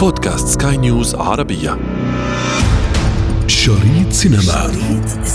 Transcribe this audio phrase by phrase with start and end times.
[0.00, 1.78] بودكاست سكاي نيوز عربية
[3.46, 5.26] شريط سينما شريط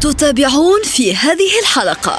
[0.00, 2.18] تتابعون في هذه الحلقة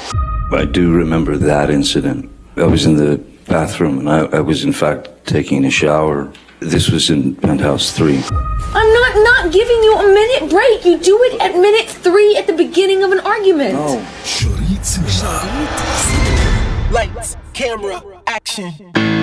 [0.52, 2.29] I do remember that incident.
[2.58, 6.32] I was in the bathroom and I, I was in fact taking a shower.
[6.60, 8.20] This was in Penthouse 3.
[8.79, 10.78] I'm not not giving you a minute break.
[10.86, 13.78] You do it at minute three at the beginning of an argument.
[14.26, 15.42] شريط سينما
[16.91, 19.19] Lights, camera, action.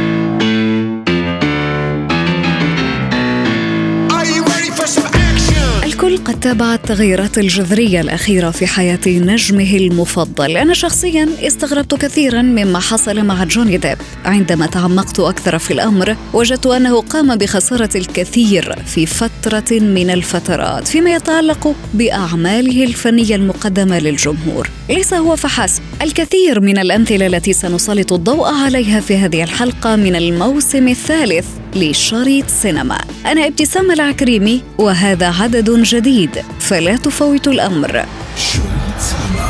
[5.97, 10.57] الكل قد تابع التغيرات الجذرية الأخيرة في حياة نجمه المفضل.
[10.57, 13.99] أنا شخصيا استغربت كثيرا مما حصل مع جوني ديب.
[14.25, 21.15] عندما تعمقت أكثر في الأمر وجدت أنه قام بخسارة الكثير في فترة من الفترات فيما
[21.15, 24.71] يتعلق بأعماله الفنية المقدمة للجمهور.
[24.89, 25.83] ليس هو فحسب.
[26.03, 31.47] الكثير من الأمثلة التي سنسلط الضوء عليها في هذه الحلقة من الموسم الثالث.
[31.75, 38.05] لشريط سينما أنا ابتسام العكريمي وهذا عدد جديد فلا تفوتوا الأمر
[38.37, 39.47] شريط سينما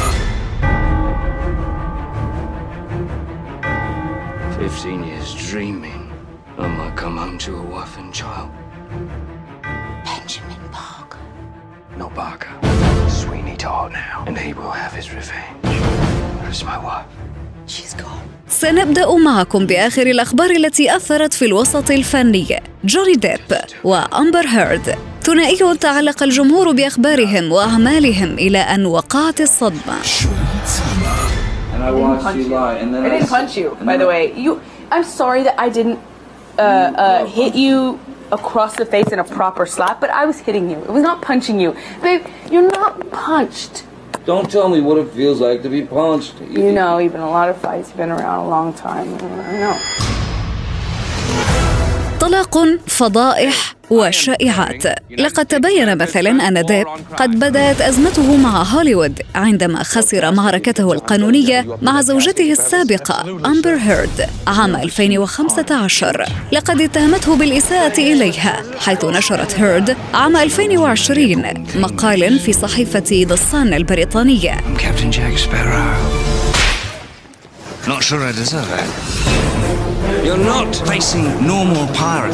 [4.58, 6.10] 15 years dreaming
[6.58, 8.50] I might come home to a wife and child.
[10.04, 11.18] Benjamin Parker.
[11.98, 12.48] No Barker.
[13.08, 14.24] Sweeney Todd now.
[14.26, 15.58] And he will have his revenge.
[16.40, 17.06] Where's my wife?
[17.66, 18.35] She's gone.
[18.66, 22.62] سنبدأ معكم بآخر الأخبار التي أثرت في الوسط الفني.
[22.84, 23.40] جوني ديب
[23.84, 24.94] وأمبر هيرد.
[25.22, 29.94] ثنائي تعلق الجمهور بأخبارهم وأعمالهم إلى أن وقعت الصدمة.
[44.26, 46.40] Don't tell me what it feels like to be punched.
[46.40, 47.90] You know, you've been in a lot of fights.
[47.90, 49.14] You've been around a long time.
[49.14, 50.25] I know.
[52.26, 54.82] طلاق فضائح وشائعات.
[55.18, 62.00] لقد تبين مثلا أن ديب قد بدأت أزمته مع هوليوود عندما خسر معركته القانونية مع
[62.00, 71.44] زوجته السابقة أمبر هيرد عام 2015 لقد اتهمته بالإساءة إليها حيث نشرت هيرد عام 2020
[71.74, 74.60] مقال في صحيفة The Sun البريطانية.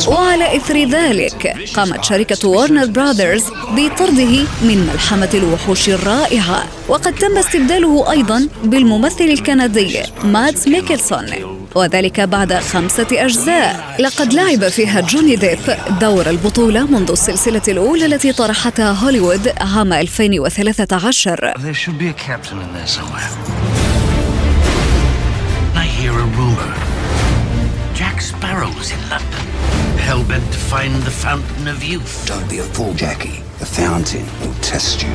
[0.09, 3.45] وعلى إثر ذلك قامت شركة Warner Brothers
[3.77, 11.27] بطرده من ملحمة الوحوش الرائعة وقد تم استبداله أيضا بالممثل الكندي مادس ميكلسون
[11.75, 15.59] وذلك بعد خمسة أجزاء لقد لعب فيها جوني ديب
[16.01, 22.59] دور البطولة منذ السلسلة الأولى التي طرحتها هوليوود عام 2013 There should be a captain
[22.59, 23.31] in there somewhere.
[25.75, 26.92] I hear a rumor.
[28.23, 29.45] Sparrow's in London.
[30.07, 32.13] Hell-bent to find the fountain of youth.
[32.31, 33.39] Don't be a fool, Jackie.
[33.59, 35.15] The fountain will test you.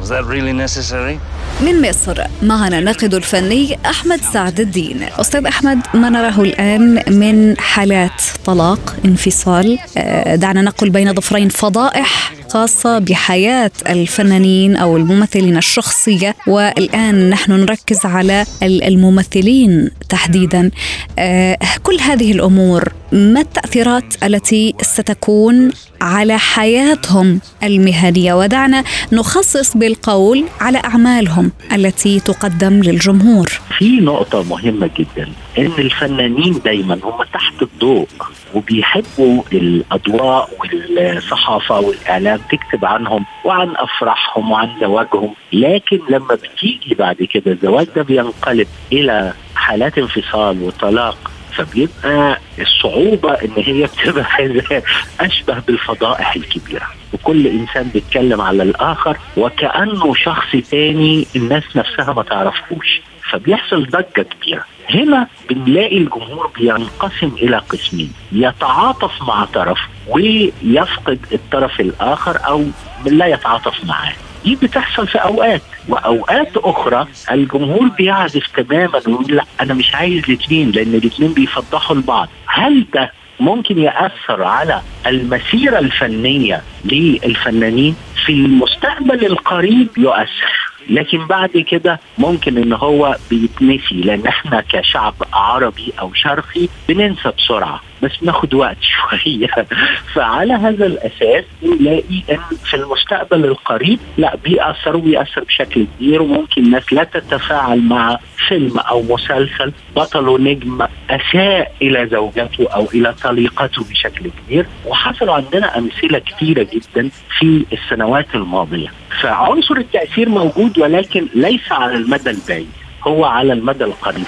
[0.00, 1.18] Was that really necessary?
[1.60, 8.22] من مصر معنا الناقد الفني أحمد سعد الدين أستاذ أحمد ما نراه الآن من حالات
[8.44, 16.36] طلاق انفصال آه، دعنا نقل بين ظفرين فضائح خاصة بحياة الفنانين أو الممثلين الشخصية.
[16.46, 20.70] والآن نحن نركز على ال- الممثلين تحديدا.
[21.18, 30.78] آه، كل هذه الأمور ما التأثيرات التي ستكون على حياتهم المهنية؟ ودعنا نخصص بالقول على
[30.84, 33.60] أعمالهم التي تقدم للجمهور.
[33.78, 35.28] في نقطة مهمة جدا
[35.58, 38.08] إن الفنانين دايما هم تحت الضوء.
[38.54, 45.34] وبيحبوا الأضواء والصحافة والإعلام تكتب عنهم وعن أفراحهم وعن زواجهم.
[45.52, 53.50] لكن لما بتيجي بعد كده الزواج ده بينقلب إلى حالات انفصال وطلاق فبيبقى الصعوبة إن
[53.56, 54.82] هي بتبقى
[55.20, 56.86] أشبه بالفضائح الكبيرة.
[57.12, 64.64] وكل إنسان بيتكلم على الآخر وكأنه شخص تاني الناس نفسها ما تعرفوش فبيحصل ضجة كبيرة.
[64.90, 68.12] هنا بنلاقي الجمهور بينقسم إلى قسمين.
[68.32, 69.78] يتعاطف مع طرف
[70.08, 72.64] ويفقد الطرف الآخر أو
[73.06, 74.12] لا يتعاطف معاه.
[74.44, 75.62] دي بتحصل في أوقات.
[75.88, 82.28] وأوقات أخرى الجمهور بيعزف تماما ويقول لا أنا مش عايز الاثنين لأن الاثنين بيفضحوا البعض.
[82.46, 87.96] هل ده ممكن يأثر على المسيرة الفنية للفنانين؟
[88.26, 90.59] في المستقبل القريب يؤثر.
[90.90, 97.80] لكن بعد كده ممكن إن هو بيتنسي لأن إحنا كشعب عربي أو شرقي بننسى بسرعة.
[98.02, 99.48] بس بناخد وقت شوية.
[100.14, 106.92] فعلى هذا الأساس نلاقي إن في المستقبل القريب لا بيأثر وبيأثر بشكل كبير وممكن الناس
[106.92, 108.18] لا تتفاعل مع
[108.48, 114.66] فيلم أو مسلسل بطله نجم أساء إلى زوجته أو إلى طليقته بشكل كبير.
[114.86, 118.88] وحصلوا عندنا أمثلة كثيره جدا في السنوات الماضية.
[119.22, 122.70] فعنصر التأثير موجود ولكن ليس على المدى البعيد
[123.02, 124.26] هو على المدى القريب.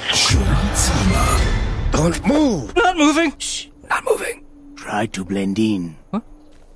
[2.02, 2.74] Don't move.
[2.74, 3.32] Not moving.
[3.38, 4.44] Shh, not moving.
[4.74, 5.94] Try to blend in.
[6.10, 6.24] What?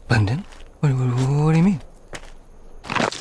[0.07, 0.45] Blend in?
[0.79, 1.09] What, what,
[1.43, 1.81] what do you mean?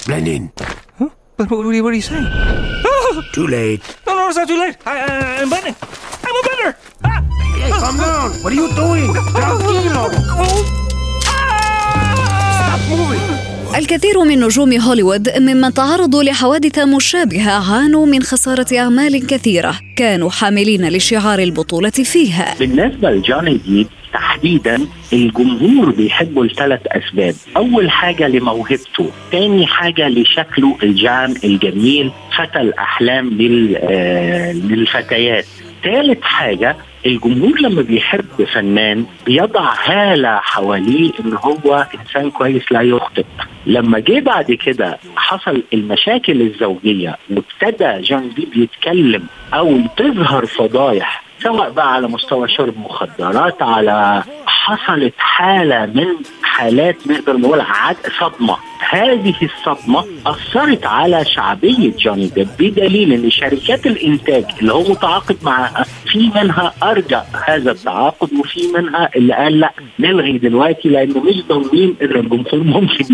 [0.05, 0.51] Blend in.
[0.53, 2.23] But what, what, are you, what are you saying?
[3.33, 3.81] Too late.
[4.05, 4.77] No, no, it's not too late.
[4.85, 5.75] I, I, I'm blending.
[5.81, 6.75] I'm a blender.
[7.03, 7.25] Ah!
[7.57, 8.31] Hey, calm down.
[8.43, 9.09] What are you doing?
[9.33, 10.13] Tranquilo.
[11.25, 13.34] Stop moving.
[13.73, 19.75] الكثير من نجوم هوليوود ممن تعرضوا لحوادث مشابهة عانوا من خسارة أعمال كثيرة.
[19.95, 22.55] كانوا حاملين لشعار البطولة فيها.
[22.59, 24.79] بالنسبة لجوني ديب تحديدا
[25.13, 27.35] الجمهور بيحبه لثلاث أسباب.
[27.57, 35.45] أول حاجة لموهبته تاني حاجة لشكله الجام الجميل فتى الأحلام لل- آه، للفتيات.
[35.83, 36.75] ثالث حاجة
[37.05, 43.25] الجمهور لما بيحب فنان بيضع هالة حواليه إن هو إنسان كويس لا يخطئ.
[43.65, 49.23] لما جه بعد كده حصل المشاكل الزوجية وابتدى جوني ديب يتكلم
[49.53, 56.07] أو تظهر فضايح سواء بقى على مستوى شرب مخدرات على حصلت حالة من
[56.43, 58.57] حالات نقدر نقول عد صدمة.
[58.89, 65.85] هذه الصدمة أثرت على شعبية جوني ديب بدليل أن شركات الإنتاج اللي هو متعاقد معها
[66.05, 69.71] في منها أرجع هذا التعاقد وفي منها اللي قال لا.
[69.99, 73.05] نلغي دلوقتي لأنه مش ضامنين أن الجمهور ممكن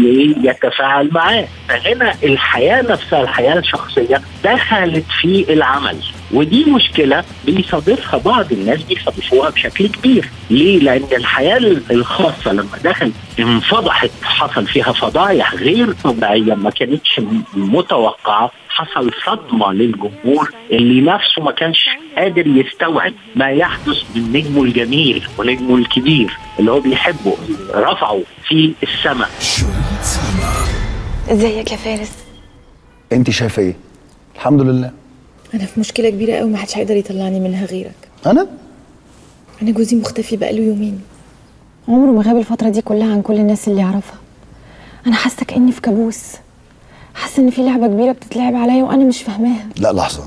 [0.44, 1.48] يتفاعل معاه.
[1.70, 5.98] فهنا الحياة نفسها الحياة الشخصية دخلت في العمل.
[6.34, 10.30] ودي مشكلة بيصادفها بعض الناس بيصادفوها بشكل كبير.
[10.50, 11.58] ليه؟ لأن الحياة
[11.92, 17.22] الخاصة لما دخل انفضحت حصل فيها فضايح غير طبيعية ما كانتش
[17.54, 18.52] متوقعة.
[18.70, 21.86] حصل صدمة للجمهور اللي نفسه ما كانش
[22.18, 27.38] قادر يستوعب ما يحدث من نجمه الجميل ونجمه الكبير اللي هو بيحبه
[27.74, 29.30] رفعه في السماء.
[31.32, 32.12] ازيك يا فارس؟
[33.12, 33.76] انت شايفة إيه؟
[34.36, 34.92] الحمد لله.
[35.54, 37.96] أنا في مشكلة كبيرة قوي ما حدش هيقدر يطلعني منها غيرك.
[38.26, 38.48] أنا؟
[39.62, 41.02] أنا جوزي مختفي بقاله يومين.
[41.88, 44.16] عمره ما غاب الفترة دي كلها عن كل الناس اللي يعرفها.
[45.08, 46.24] أنا حاسة كأني في كابوس.
[47.14, 49.68] حاسة إن في لعبة كبيرة بتتلعب عليا وأنا مش فاهماها.
[49.78, 50.24] لا لحظة.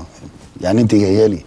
[0.61, 1.39] يعني أنت جاية لي.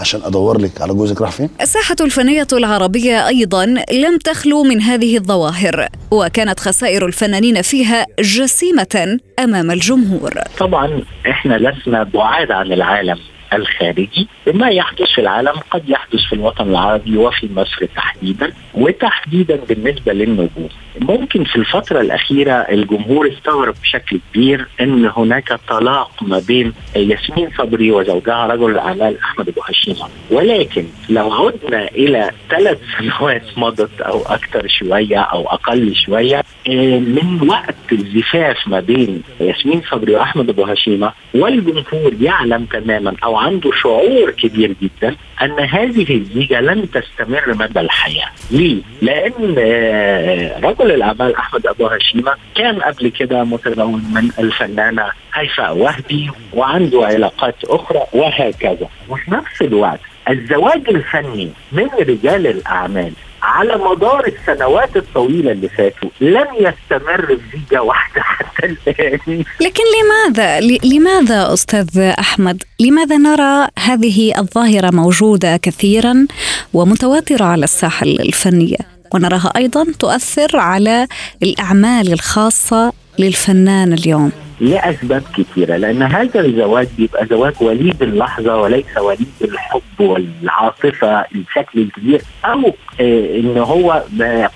[0.00, 5.16] عشان أدور لك على جوزك راح فين؟ الساحة الفنية العربية أيضا لم تخلو من هذه
[5.16, 10.32] الظواهر وكانت خسائر الفنانين فيها جسيمة أمام الجمهور.
[10.58, 13.18] طبعا إحنا لسنا بعاد عن العالم.
[13.52, 20.12] الخارجي ما يحدث في العالم قد يحدث في الوطن العربي وفي مصر تحديدا وتحديدا بالنسبة
[20.12, 20.68] للنجوم.
[21.00, 27.90] ممكن في الفترة الأخيرة الجمهور استغرب بشكل كبير إن هناك طلاق ما بين ياسمين صبري
[27.90, 34.68] وزوجها رجل الأعمال أحمد أبو هشيمه ولكن لو عدنا إلى ثلاث سنوات مضت أو أكثر
[34.68, 41.12] شوية أو أقل شوية آه، من وقت الزفاف ما بين ياسمين صبري وأحمد أبو هشيمه
[41.34, 48.28] والجمهور يعلم تماما أو عنده شعور كبير جدا أن هذه الزيجة لن تستمر مدى الحياة،
[48.50, 55.76] ليه؟ لأن آه، رجل الأعمال أحمد أبو هشيمة كان قبل كده متزوج من الفنانة هيفاء
[55.76, 60.00] وهبي وعنده علاقات أخرى وهكذا، وفي نفس الوقت
[60.30, 67.82] الزواج الفني من رجال الأعمال على مدار السنوات الطويلة اللي فاتوا لم يستمر في زيجه
[67.82, 69.44] واحدة حتى الآن.
[69.60, 76.26] لكن لماذا؟ لماذا أستاذ أحمد؟ لماذا نرى هذه الظاهرة موجودة كثيرا
[76.72, 78.76] ومتواترة على الساحة الفنية؟
[79.14, 81.06] ونراها أيضا تؤثر على
[81.42, 84.32] الأعمال الخاصة للفنان اليوم.
[84.60, 92.22] لأسباب كثيرة لأن هذا الزواج بيبقى زواج وليد اللحظة وليس وليد الحب والعاطفة الشكل الكبير
[92.44, 94.02] أو آه إن هو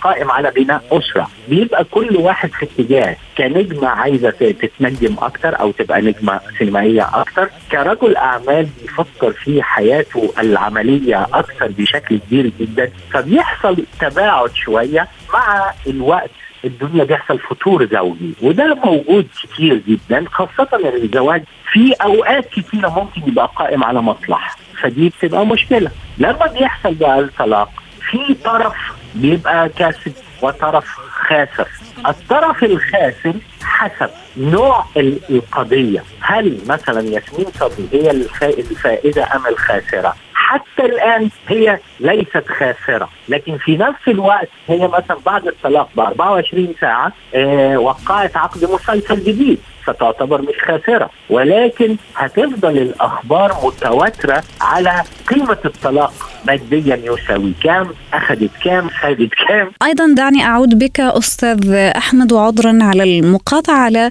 [0.00, 1.28] قائم على بناء أسرة.
[1.48, 7.48] بيبقى كل واحد في اتجاه كنجمة عايزة ت- تتنجم أكتر أو تبقى نجمة سينمائية أكتر.
[7.72, 16.30] كرجل أعمال بيفكر في حياته العملية أكثر بشكل كبير جدا فبيحصل تباعد شوية مع الوقت
[16.64, 21.42] الدنيا بيحصل فتور زوجي وده موجود كتير جدا خاصة الزواج
[21.72, 25.90] في أوقات كتيرة ممكن يبقى قائم على مصلحة فدي بتبقى مشكلة.
[26.18, 27.70] لما بيحصل بقى الطلاق
[28.10, 28.74] في طرف
[29.14, 31.68] بيبقى كاسب وطرف خاسر.
[32.08, 36.04] الطرف الخاسر حسب نوع ال- القضية.
[36.20, 43.08] هل مثلا ياسمين صبري هي الفا- الفائدة أم الخاسرة؟ حتى الآن هي ليست خاسرة.
[43.28, 49.24] لكن في نفس الوقت هي مثلا بعد الطلاق ب 24 ساعة آه وقعت عقد مسلسل
[49.24, 51.10] جديد ستعتبر مش خاسرة.
[51.30, 56.12] ولكن هتفضل الأخبار متواترة على قيمة الطلاق
[56.46, 59.72] ماديا يساوي كام أخذت كام خدت كام.
[59.82, 64.10] أيضا دعني أعود بك أستاذ أحمد وعذرا على المقاطعة على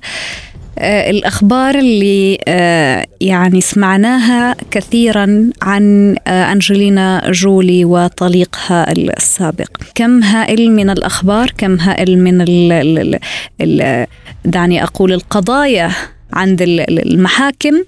[0.79, 9.69] الأخبار اللي آه، يعني سمعناها كثيرا عن آه، أنجلينا جولي وطليقها السابق.
[9.95, 13.19] كم هائل من الأخبار كم هائل من ال ال
[13.61, 14.07] ال
[14.45, 15.91] دعني أقول القضايا
[16.33, 17.83] عند المحاكم.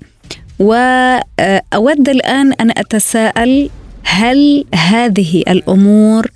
[0.59, 3.69] وأود الآن أن أتساءل
[4.03, 6.27] هل هذه الأمور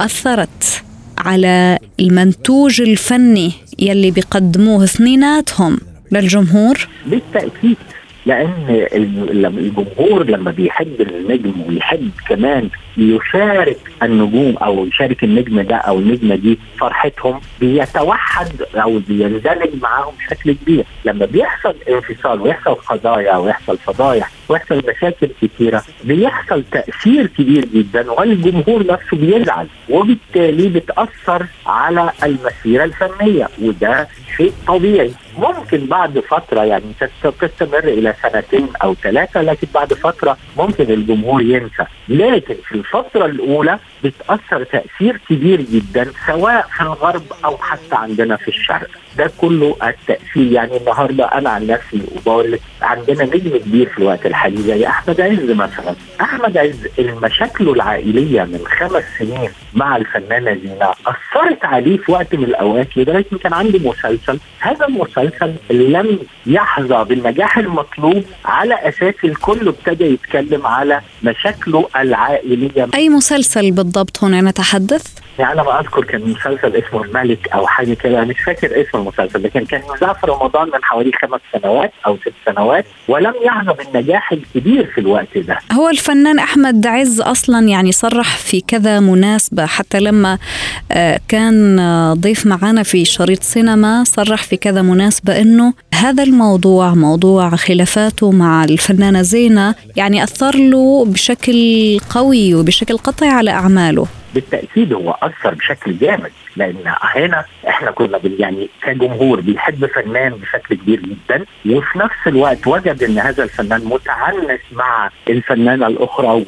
[0.00, 0.82] أثرت
[1.18, 5.78] على المنتوج الفني يلي بيقدموه اثنيناتهم؟
[6.12, 7.76] للجمهور؟ بالتأكيد
[8.26, 16.34] لأن الجمهور لما بيحب النجم ويحب كمان يشارك النجوم أو يشارك النجم ده أو النجمة
[16.34, 20.84] دي فرحتهم بيتوحد أو بيندمج معاهم بشكل كبير.
[21.04, 28.86] لما بيحصل انفصال ويحصل قضايا ويحصل فضايح ويحصل مشاكل كثيره بيحصل تأثير كبير جدا والجمهور
[28.86, 35.12] نفسه بيزعل وبالتالي بتأثر على المسيرة الفنية وده شيء طبيعي.
[35.38, 36.84] ممكن بعد فترة يعني
[37.40, 41.84] تستمر إلى سنتين أو ثلاثة لكن بعد فترة ممكن الجمهور ينسى.
[42.08, 48.48] لكن في الفترة الأولى بتأثر تأثير كبير جدا سواء في الغرب أو حتى عندنا في
[48.48, 48.88] الشرق.
[49.18, 50.52] ده كله التأثير.
[50.52, 55.20] يعني النهاردة أنا عن نفسي وبقول لك عندنا نجم كبير في الوقت الحالي زي أحمد
[55.20, 55.94] عز مثلا.
[56.20, 62.44] أحمد عز مشاكله العائلية من خمس سنين مع الفنانة زينة أثرت عليه في وقت من
[62.44, 64.38] الأوقات لدرجة كان عنده مسلسل.
[64.58, 73.08] هذا المسلسل لم يحظى بالنجاح المطلوب على أساس الكل ابتدى يتكلم على مشاكله العائلية أي
[73.08, 75.06] مسلسل بالضبط هنا نتحدث؟
[75.38, 79.42] يعني أنا ما أذكر كان مسلسل اسمه الملك أو حاجة كده مش فاكر اسم المسلسل
[79.42, 79.80] لكن كان
[80.20, 85.38] في رمضان من حوالي خمس سنوات أو ست سنوات ولم يحظى بالنجاح الكبير في الوقت
[85.38, 85.58] ده.
[85.72, 90.38] هو الفنان أحمد عز أصلا يعني صرح في كذا مناسبة حتى لما
[90.92, 91.80] آه، كان
[92.14, 98.64] ضيف معنا في شريط سينما صرح في كذا مناسبة إنه هذا الموضوع موضوع خلافاته مع
[98.64, 104.06] الفنانة زينة يعني أثر له بشكل قوي وبشكل قطعي على أعماله.
[104.34, 106.32] بالتأكيد هو أثر بشكل جامد.
[106.56, 113.02] لأن هنا إحنا كنا يعني كجمهور بيحب فنان بشكل كبير جدا وفي نفس الوقت وجد
[113.02, 116.44] إن هذا الفنان متعنس مع الفنانة الأخرى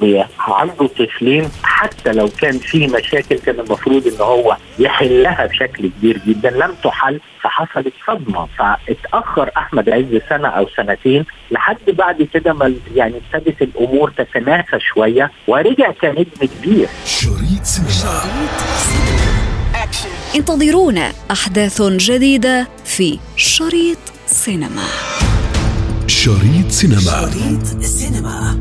[0.49, 6.51] وعنده طفلين حتى لو كان في مشاكل كان المفروض إن هو يحلها بشكل كبير جدا
[6.51, 8.47] لم تحل فحصلت صدمة.
[8.59, 15.31] فاتأخر أحمد عز سنة أو سنتين لحد بعد كده ما يعني ابتدت الأمور تتناسى شوية
[15.49, 16.89] ورجع كنجم كبير.
[17.05, 19.34] شريط سينما.
[20.35, 24.87] انتظرونا أحداث جديدة في شريط سينما.
[26.07, 27.31] شريط سينما.
[27.33, 28.61] شريط سينما.